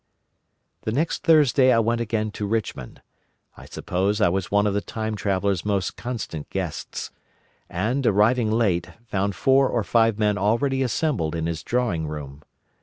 [0.81, 5.13] The next Thursday I went again to Richmond—I suppose I was one of the Time
[5.15, 11.61] Traveller's most constant guests—and, arriving late, found four or five men already assembled in his
[11.61, 12.41] drawing room.